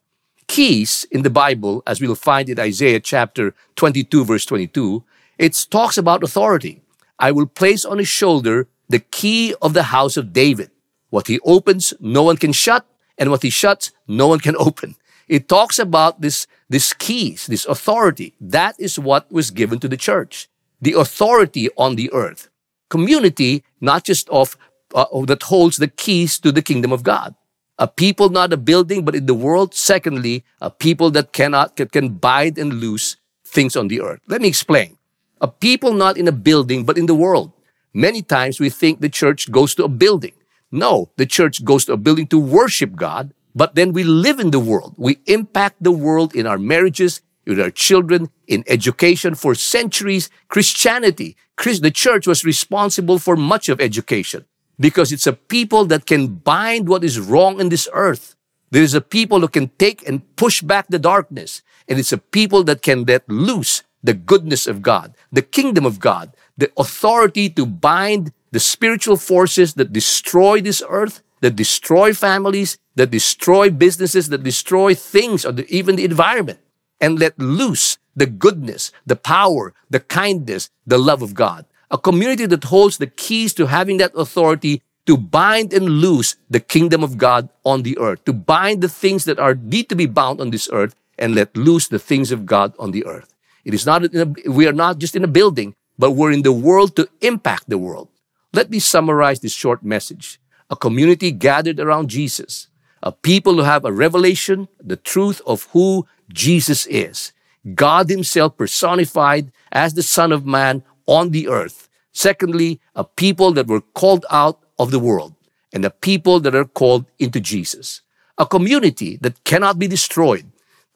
Keys 0.47 1.05
in 1.11 1.23
the 1.23 1.31
Bible, 1.31 1.83
as 1.87 2.01
we'll 2.01 2.15
find 2.15 2.49
in 2.49 2.61
Isaiah 2.61 3.01
chapter 3.01 3.53
22 3.75 4.25
verse 4.25 4.47
22, 4.47 5.03
it 5.39 5.67
talks 5.69 5.99
about 5.99 6.23
authority. 6.23 6.83
I 7.19 7.33
will 7.33 7.47
place 7.47 7.85
on 7.85 7.99
his 7.99 8.09
shoulder 8.09 8.69
the 8.89 9.01
key 9.01 9.55
of 9.61 9.75
the 9.75 9.85
house 9.85 10.17
of 10.17 10.33
David. 10.33 10.71
What 11.11 11.27
he 11.27 11.41
opens, 11.41 11.95
no 11.99 12.23
one 12.23 12.37
can 12.37 12.53
shut, 12.53 12.87
and 13.19 13.31
what 13.31 13.43
he 13.43 13.51
shuts, 13.51 13.91
no 14.07 14.29
one 14.29 14.39
can 14.39 14.57
open. 14.69 14.95
It 15.29 15.49
talks 15.49 15.79
about 15.79 16.21
this, 16.21 16.47
this 16.69 16.93
keys, 16.93 17.47
this 17.47 17.67
authority. 17.67 18.35
That 18.41 18.77
is 18.79 18.99
what 18.99 19.31
was 19.31 19.51
given 19.51 19.81
to 19.81 19.89
the 19.89 19.97
church. 19.97 20.49
The 20.81 20.93
authority 20.93 21.69
on 21.77 21.97
the 21.97 22.13
earth. 22.13 22.49
Community, 22.91 23.65
not 23.81 24.05
just 24.05 24.29
of, 24.29 24.57
uh, 24.95 25.07
that 25.27 25.43
holds 25.45 25.79
the 25.79 25.89
keys 25.89 26.39
to 26.41 26.53
the 26.53 26.63
kingdom 26.63 26.93
of 26.93 27.03
God. 27.03 27.35
A 27.79 27.89
people, 27.89 28.31
not 28.31 28.53
a 28.53 28.57
building, 28.57 29.05
but 29.05 29.15
in 29.15 29.27
the 29.27 29.35
world. 29.35 29.75
Secondly, 29.75 30.45
a 30.61 30.71
people 30.71 31.11
that 31.11 31.33
cannot, 31.33 31.77
can, 31.77 31.89
can 31.89 32.19
and 32.23 32.75
loose 32.75 33.17
things 33.45 33.77
on 33.77 33.89
the 33.89 34.01
earth. 34.01 34.21
Let 34.29 34.41
me 34.41 34.49
explain. 34.49 34.97
A 35.41 35.49
people 35.49 35.93
not 35.93 36.17
in 36.17 36.29
a 36.29 36.33
building, 36.33 36.85
but 36.85 36.97
in 36.97 37.07
the 37.07 37.15
world. 37.15 37.53
Many 37.93 38.23
times 38.23 38.61
we 38.61 38.71
think 38.71 39.01
the 39.01 39.09
church 39.09 39.51
goes 39.51 39.75
to 39.75 39.85
a 39.85 39.89
building. 39.89 40.33
No, 40.71 41.11
the 41.17 41.27
church 41.27 41.65
goes 41.65 41.85
to 41.87 41.93
a 41.93 41.97
building 41.97 42.27
to 42.29 42.39
worship 42.39 42.97
God, 42.97 43.33
but 43.57 43.75
then 43.75 43.95
we 43.95 44.05
live 44.05 44.39
in 44.39 44.51
the 44.51 44.61
world. 44.61 44.95
We 44.99 45.19
impact 45.25 45.77
the 45.81 45.91
world 45.91 46.35
in 46.37 46.47
our 46.47 46.59
marriages, 46.59 47.23
with 47.47 47.59
our 47.59 47.71
children, 47.71 48.29
in 48.47 48.63
education. 48.67 49.35
For 49.35 49.55
centuries, 49.55 50.29
Christianity, 50.49 51.39
the 51.57 51.91
church 51.91 52.27
was 52.27 52.45
responsible 52.45 53.19
for 53.19 53.35
much 53.35 53.71
of 53.71 53.81
education 53.81 54.45
because 54.79 55.11
it's 55.11 55.27
a 55.27 55.33
people 55.33 55.87
that 55.87 56.05
can 56.05 56.27
bind 56.37 56.87
what 56.87 57.03
is 57.03 57.19
wrong 57.19 57.59
in 57.59 57.71
this 57.71 57.89
earth. 57.95 58.37
There 58.73 58.83
is 58.83 58.93
a 58.93 59.01
people 59.01 59.41
who 59.41 59.49
can 59.49 59.71
take 59.79 60.07
and 60.07 60.21
push 60.37 60.61
back 60.61 60.89
the 60.89 60.99
darkness. 60.99 61.63
And 61.89 61.99
it's 61.99 62.13
a 62.13 62.19
people 62.19 62.63
that 62.65 62.83
can 62.83 63.05
let 63.05 63.27
loose 63.27 63.85
the 64.03 64.13
goodness 64.13 64.67
of 64.67 64.83
God, 64.83 65.17
the 65.33 65.41
kingdom 65.41 65.87
of 65.87 65.99
God, 65.99 66.37
the 66.59 66.71
authority 66.77 67.49
to 67.51 67.65
bind 67.65 68.33
the 68.51 68.61
spiritual 68.61 69.17
forces 69.17 69.75
that 69.75 69.95
destroy 69.95 70.61
this 70.61 70.83
earth 70.87 71.23
that 71.41 71.57
destroy 71.57 72.13
families, 72.13 72.79
that 72.97 73.11
destroy 73.11 73.71
businesses, 73.71 74.29
that 74.31 74.43
destroy 74.43 74.95
things 74.95 75.45
or 75.45 75.53
the, 75.53 75.67
even 75.75 75.97
the 75.97 76.05
environment 76.05 76.59
and 77.01 77.19
let 77.19 77.39
loose 77.39 77.99
the 78.17 78.27
goodness, 78.27 78.91
the 79.07 79.17
power, 79.17 79.75
the 79.91 80.01
kindness, 80.01 80.71
the 80.87 80.99
love 80.99 81.23
of 81.23 81.35
God. 81.35 81.67
A 81.91 81.99
community 81.99 82.47
that 82.47 82.65
holds 82.65 82.99
the 82.99 83.07
keys 83.07 83.55
to 83.55 83.67
having 83.67 83.99
that 83.99 84.13
authority 84.17 84.83
to 85.05 85.17
bind 85.17 85.73
and 85.73 85.89
loose 85.89 86.35
the 86.51 86.59
kingdom 86.59 87.05
of 87.05 87.17
God 87.17 87.49
on 87.65 87.83
the 87.83 87.97
earth, 87.99 88.25
to 88.25 88.33
bind 88.33 88.83
the 88.83 88.89
things 88.89 89.25
that 89.25 89.39
are 89.39 89.55
need 89.55 89.89
to 89.91 89.95
be 89.95 90.07
bound 90.07 90.41
on 90.41 90.51
this 90.51 90.69
earth 90.73 90.97
and 91.19 91.35
let 91.35 91.57
loose 91.57 91.87
the 91.89 91.99
things 91.99 92.33
of 92.33 92.45
God 92.45 92.75
on 92.79 92.91
the 92.91 93.07
earth. 93.07 93.33
It 93.65 93.75
is 93.75 93.87
not, 93.87 94.05
a, 94.05 94.35
we 94.49 94.67
are 94.67 94.73
not 94.73 94.99
just 94.99 95.15
in 95.15 95.23
a 95.23 95.29
building, 95.29 95.75
but 95.99 96.13
we're 96.13 96.33
in 96.33 96.43
the 96.43 96.53
world 96.53 96.97
to 96.97 97.09
impact 97.21 97.69
the 97.69 97.79
world. 97.79 98.09
Let 98.53 98.71
me 98.71 98.79
summarize 98.79 99.41
this 99.41 99.53
short 99.53 99.83
message 99.85 100.41
a 100.69 100.75
community 100.75 101.31
gathered 101.31 101.79
around 101.79 102.11
Jesus, 102.11 102.67
a 103.03 103.13
people 103.13 103.55
who 103.55 103.63
have 103.63 103.85
a 103.85 103.93
revelation, 103.93 104.69
the 104.83 104.97
truth 104.97 105.41
of 105.47 105.65
who 105.73 106.07
Jesus 106.29 106.87
is. 106.87 107.33
God 107.75 108.09
himself 108.09 108.57
personified 108.57 109.53
as 109.73 109.95
the 109.95 110.03
son 110.03 110.33
of 110.33 110.47
man 110.47 110.83
on 111.07 111.31
the 111.31 111.49
earth. 111.49 111.89
Secondly, 112.13 112.81
a 112.95 113.05
people 113.05 113.53
that 113.53 113.67
were 113.67 113.81
called 113.81 114.25
out 114.31 114.61
of 114.79 114.91
the 114.91 114.99
world 114.99 115.35
and 115.73 115.85
a 115.85 115.91
people 115.91 116.41
that 116.41 116.55
are 116.55 116.65
called 116.65 117.07
into 117.19 117.41
Jesus. 117.41 118.03
A 118.39 118.47
community 118.47 119.17
that 119.19 119.43
cannot 119.45 119.79
be 119.79 119.87
destroyed. 119.87 120.47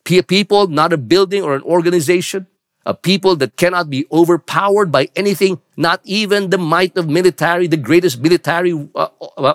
People, 0.04 0.66
not 0.66 0.92
a 0.92 0.98
building 0.98 1.42
or 1.42 1.54
an 1.54 1.62
organization, 1.62 2.46
a 2.86 2.94
people 2.94 3.36
that 3.36 3.56
cannot 3.56 3.90
be 3.90 4.06
overpowered 4.10 4.90
by 4.90 5.08
anything, 5.14 5.60
not 5.76 6.00
even 6.04 6.50
the 6.50 6.58
might 6.58 6.96
of 6.96 7.08
military, 7.08 7.66
the 7.66 7.76
greatest 7.76 8.20
military 8.20 8.72
uh, 8.94 9.08
uh, 9.20 9.54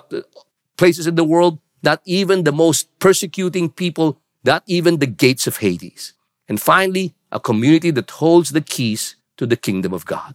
places 0.76 1.06
in 1.06 1.16
the 1.16 1.24
world, 1.24 1.58
not 1.86 2.00
even 2.04 2.44
the 2.44 2.52
most 2.64 2.82
persecuting 2.98 3.70
people, 3.70 4.08
not 4.44 4.62
even 4.66 4.98
the 4.98 5.12
gates 5.24 5.46
of 5.46 5.58
Hades. 5.64 6.14
And 6.48 6.60
finally, 6.60 7.14
a 7.32 7.40
community 7.40 7.92
that 7.92 8.10
holds 8.10 8.50
the 8.50 8.60
keys 8.60 9.16
to 9.38 9.46
the 9.46 9.56
kingdom 9.56 9.92
of 9.94 10.04
God. 10.04 10.34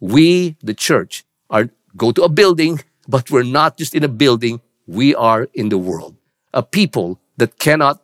We, 0.00 0.56
the 0.62 0.74
church, 0.74 1.24
are 1.50 1.66
go 1.96 2.12
to 2.12 2.22
a 2.24 2.28
building, 2.40 2.80
but 3.14 3.30
we're 3.32 3.52
not 3.60 3.76
just 3.80 3.94
in 3.94 4.04
a 4.04 4.14
building, 4.24 4.60
we 4.86 5.14
are 5.14 5.48
in 5.54 5.68
the 5.68 5.78
world. 5.78 6.16
a 6.54 6.62
people 6.62 7.18
that 7.36 7.58
cannot 7.58 8.02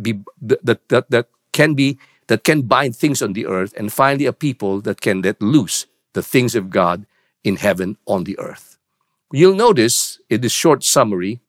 be 0.00 0.20
that, 0.40 0.88
that, 0.88 1.10
that 1.10 1.26
can 1.52 1.74
be 1.74 1.98
that 2.28 2.44
can 2.44 2.62
bind 2.62 2.94
things 2.94 3.22
on 3.22 3.32
the 3.32 3.46
earth, 3.46 3.72
and 3.76 3.92
finally 3.92 4.26
a 4.26 4.32
people 4.32 4.80
that 4.82 5.00
can 5.00 5.22
let 5.22 5.40
loose 5.40 5.86
the 6.12 6.22
things 6.22 6.54
of 6.54 6.70
God 6.70 7.06
in 7.42 7.56
heaven 7.56 7.96
on 8.06 8.24
the 8.24 8.38
earth. 8.38 8.78
You'll 9.32 9.56
notice 9.56 10.20
in 10.28 10.40
this 10.42 10.52
short 10.52 10.84
summary 10.84 11.40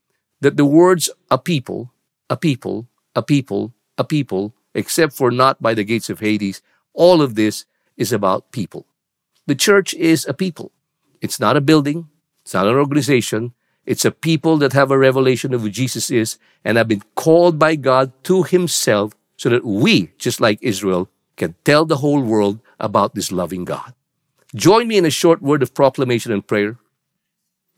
that 0.41 0.57
the 0.57 0.65
words 0.65 1.09
a 1.29 1.37
people, 1.37 1.91
a 2.29 2.37
people, 2.37 2.87
a 3.15 3.21
people, 3.23 3.73
a 3.97 4.03
people, 4.03 4.53
except 4.73 5.13
for 5.13 5.31
not 5.31 5.61
by 5.61 5.73
the 5.73 5.83
gates 5.83 6.09
of 6.09 6.19
Hades, 6.19 6.61
all 6.93 7.21
of 7.21 7.35
this 7.35 7.65
is 7.97 8.11
about 8.11 8.51
people. 8.51 8.85
The 9.47 9.55
church 9.55 9.93
is 9.95 10.25
a 10.27 10.33
people. 10.33 10.71
It's 11.21 11.39
not 11.39 11.57
a 11.57 11.61
building. 11.61 12.09
It's 12.43 12.53
not 12.53 12.67
an 12.67 12.75
organization. 12.75 13.53
It's 13.85 14.05
a 14.05 14.11
people 14.11 14.57
that 14.57 14.73
have 14.73 14.91
a 14.91 14.97
revelation 14.97 15.53
of 15.53 15.61
who 15.61 15.69
Jesus 15.69 16.11
is 16.11 16.37
and 16.63 16.77
have 16.77 16.87
been 16.87 17.03
called 17.15 17.57
by 17.57 17.75
God 17.75 18.11
to 18.25 18.43
himself 18.43 19.13
so 19.37 19.49
that 19.49 19.65
we, 19.65 20.11
just 20.17 20.39
like 20.39 20.59
Israel, 20.61 21.09
can 21.37 21.55
tell 21.63 21.85
the 21.85 21.97
whole 21.97 22.21
world 22.21 22.59
about 22.79 23.15
this 23.15 23.31
loving 23.31 23.65
God. 23.65 23.93
Join 24.53 24.87
me 24.87 24.97
in 24.97 25.05
a 25.05 25.09
short 25.09 25.41
word 25.41 25.63
of 25.63 25.73
proclamation 25.73 26.31
and 26.31 26.45
prayer. 26.45 26.77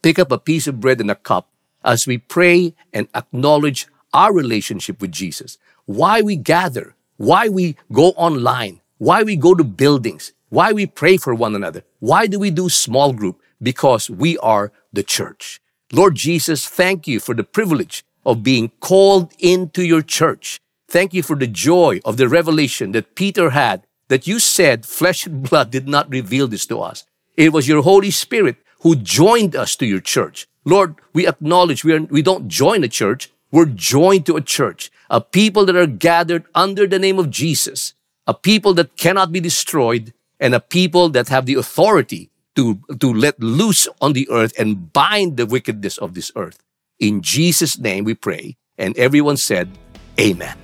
Pick 0.01 0.17
up 0.17 0.31
a 0.31 0.39
piece 0.39 0.67
of 0.67 0.79
bread 0.79 0.99
and 0.99 1.11
a 1.11 1.15
cup 1.15 1.50
as 1.83 2.07
we 2.07 2.17
pray 2.17 2.73
and 2.93 3.07
acknowledge 3.15 3.87
our 4.13 4.33
relationship 4.33 5.01
with 5.01 5.11
Jesus. 5.11 5.57
Why 5.85 6.21
we 6.21 6.35
gather, 6.35 6.95
why 7.17 7.49
we 7.49 7.75
go 7.91 8.09
online, 8.11 8.81
why 8.97 9.23
we 9.23 9.35
go 9.35 9.55
to 9.55 9.63
buildings, 9.63 10.33
why 10.49 10.71
we 10.71 10.85
pray 10.85 11.17
for 11.17 11.33
one 11.33 11.55
another, 11.55 11.83
why 11.99 12.27
do 12.27 12.39
we 12.39 12.51
do 12.51 12.69
small 12.69 13.13
group? 13.13 13.41
Because 13.61 14.09
we 14.09 14.37
are 14.39 14.71
the 14.91 15.03
church. 15.03 15.61
Lord 15.93 16.15
Jesus, 16.15 16.67
thank 16.67 17.07
you 17.07 17.19
for 17.19 17.35
the 17.35 17.43
privilege 17.43 18.03
of 18.25 18.43
being 18.43 18.71
called 18.79 19.33
into 19.39 19.83
your 19.83 20.01
church. 20.01 20.59
Thank 20.87 21.13
you 21.13 21.23
for 21.23 21.35
the 21.35 21.47
joy 21.47 21.99
of 22.03 22.17
the 22.17 22.27
revelation 22.27 22.91
that 22.91 23.15
Peter 23.15 23.51
had 23.51 23.85
that 24.09 24.27
you 24.27 24.39
said 24.39 24.85
flesh 24.85 25.25
and 25.25 25.49
blood 25.49 25.71
did 25.71 25.87
not 25.87 26.09
reveal 26.09 26.47
this 26.47 26.65
to 26.65 26.79
us. 26.79 27.05
It 27.37 27.53
was 27.53 27.67
your 27.67 27.81
Holy 27.81 28.11
Spirit 28.11 28.57
who 28.81 28.95
joined 28.95 29.55
us 29.55 29.75
to 29.77 29.85
your 29.85 29.99
church. 29.99 30.47
Lord, 30.65 30.95
we 31.13 31.27
acknowledge 31.27 31.83
we, 31.83 31.93
are, 31.93 32.01
we 32.01 32.21
don't 32.21 32.47
join 32.47 32.83
a 32.83 32.87
church. 32.87 33.31
We're 33.51 33.65
joined 33.65 34.25
to 34.27 34.37
a 34.37 34.41
church, 34.41 34.91
a 35.09 35.21
people 35.21 35.65
that 35.65 35.75
are 35.75 35.87
gathered 35.87 36.45
under 36.55 36.87
the 36.87 36.99
name 36.99 37.19
of 37.19 37.29
Jesus, 37.29 37.93
a 38.25 38.33
people 38.33 38.73
that 38.75 38.95
cannot 38.97 39.31
be 39.31 39.39
destroyed, 39.39 40.13
and 40.39 40.55
a 40.55 40.59
people 40.59 41.09
that 41.09 41.27
have 41.27 41.45
the 41.45 41.55
authority 41.55 42.29
to, 42.55 42.79
to 42.99 43.13
let 43.13 43.39
loose 43.39 43.87
on 44.01 44.13
the 44.13 44.29
earth 44.29 44.53
and 44.57 44.91
bind 44.93 45.37
the 45.37 45.45
wickedness 45.45 45.97
of 45.97 46.13
this 46.13 46.31
earth. 46.35 46.59
In 46.99 47.21
Jesus' 47.21 47.77
name 47.77 48.03
we 48.03 48.13
pray. 48.13 48.57
And 48.77 48.97
everyone 48.97 49.37
said, 49.37 49.77
Amen. 50.19 50.57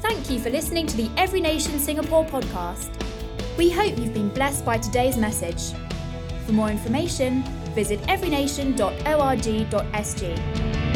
Thank 0.00 0.30
you 0.30 0.38
for 0.38 0.50
listening 0.50 0.86
to 0.88 0.96
the 0.96 1.10
Every 1.16 1.40
Nation 1.40 1.78
Singapore 1.78 2.24
podcast. 2.24 2.90
We 3.56 3.70
hope 3.70 3.98
you've 3.98 4.14
been 4.14 4.30
blessed 4.30 4.64
by 4.64 4.78
today's 4.78 5.16
message. 5.16 5.74
For 6.46 6.52
more 6.52 6.70
information, 6.70 7.42
visit 7.74 8.00
everynation.org.sg. 8.02 10.91